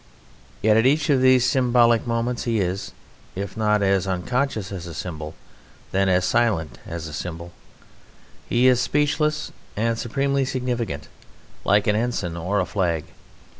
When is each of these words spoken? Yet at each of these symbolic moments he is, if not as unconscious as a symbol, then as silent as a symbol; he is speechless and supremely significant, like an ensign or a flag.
Yet 0.63 0.77
at 0.77 0.87
each 0.87 1.11
of 1.11 1.21
these 1.21 1.47
symbolic 1.47 2.07
moments 2.07 2.45
he 2.45 2.59
is, 2.59 2.91
if 3.35 3.55
not 3.55 3.83
as 3.83 4.07
unconscious 4.07 4.71
as 4.71 4.87
a 4.87 4.95
symbol, 4.95 5.35
then 5.91 6.09
as 6.09 6.25
silent 6.25 6.79
as 6.87 7.07
a 7.07 7.13
symbol; 7.13 7.51
he 8.49 8.65
is 8.65 8.81
speechless 8.81 9.51
and 9.77 9.99
supremely 9.99 10.43
significant, 10.43 11.07
like 11.63 11.85
an 11.85 11.95
ensign 11.95 12.35
or 12.35 12.59
a 12.59 12.65
flag. 12.65 13.03